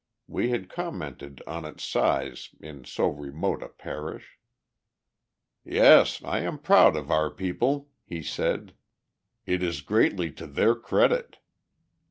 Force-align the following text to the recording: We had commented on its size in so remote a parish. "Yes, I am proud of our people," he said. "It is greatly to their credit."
We 0.25 0.49
had 0.49 0.67
commented 0.67 1.43
on 1.45 1.63
its 1.63 1.83
size 1.83 2.49
in 2.59 2.85
so 2.85 3.07
remote 3.07 3.61
a 3.61 3.69
parish. 3.69 4.39
"Yes, 5.63 6.23
I 6.23 6.39
am 6.39 6.57
proud 6.57 6.95
of 6.95 7.11
our 7.11 7.29
people," 7.29 7.91
he 8.03 8.23
said. 8.23 8.73
"It 9.45 9.61
is 9.61 9.81
greatly 9.81 10.31
to 10.31 10.47
their 10.47 10.73
credit." 10.73 11.37